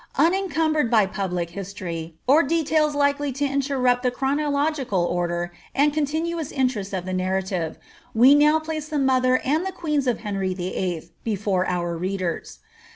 [0.15, 6.91] Unencumbered by public history, or details likely to interrupt the chronological order and continuous interest
[6.91, 7.77] of the narrative,
[8.15, 11.11] we now place the mother and the queens of Henry YIII.
[11.23, 12.61] before our readers.